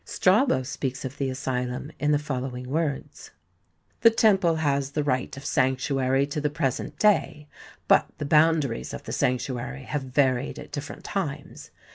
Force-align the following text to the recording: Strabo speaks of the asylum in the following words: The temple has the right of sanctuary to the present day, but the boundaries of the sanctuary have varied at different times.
Strabo 0.03 0.63
speaks 0.63 1.05
of 1.05 1.19
the 1.19 1.29
asylum 1.29 1.91
in 1.99 2.09
the 2.11 2.17
following 2.17 2.71
words: 2.71 3.29
The 3.99 4.09
temple 4.09 4.55
has 4.55 4.93
the 4.93 5.03
right 5.03 5.37
of 5.37 5.45
sanctuary 5.45 6.25
to 6.25 6.41
the 6.41 6.49
present 6.49 6.97
day, 6.97 7.47
but 7.87 8.07
the 8.17 8.25
boundaries 8.25 8.95
of 8.95 9.03
the 9.03 9.11
sanctuary 9.13 9.83
have 9.83 10.01
varied 10.01 10.57
at 10.57 10.71
different 10.71 11.03
times. 11.03 11.69